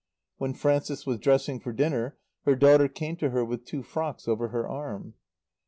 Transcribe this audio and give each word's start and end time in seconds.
When 0.37 0.55
Frances 0.55 1.05
was 1.05 1.19
dressing 1.19 1.59
for 1.59 1.71
dinner 1.71 2.17
her 2.45 2.55
daughter 2.55 2.87
came 2.87 3.17
to 3.17 3.29
her 3.29 3.45
with 3.45 3.65
two 3.65 3.83
frocks 3.83 4.27
over 4.27 4.47
her 4.47 4.67
arm. 4.67 5.13